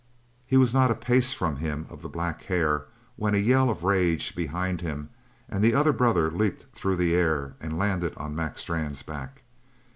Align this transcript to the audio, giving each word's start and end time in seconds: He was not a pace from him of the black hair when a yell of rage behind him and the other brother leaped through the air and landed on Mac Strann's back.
He 0.47 0.57
was 0.57 0.73
not 0.73 0.89
a 0.89 0.95
pace 0.95 1.31
from 1.31 1.57
him 1.57 1.85
of 1.87 2.01
the 2.01 2.09
black 2.09 2.41
hair 2.45 2.85
when 3.17 3.35
a 3.35 3.37
yell 3.37 3.69
of 3.69 3.83
rage 3.83 4.35
behind 4.35 4.81
him 4.81 5.09
and 5.47 5.63
the 5.63 5.75
other 5.75 5.93
brother 5.93 6.31
leaped 6.31 6.73
through 6.75 6.95
the 6.95 7.13
air 7.13 7.53
and 7.61 7.77
landed 7.77 8.17
on 8.17 8.33
Mac 8.35 8.57
Strann's 8.57 9.03
back. 9.03 9.43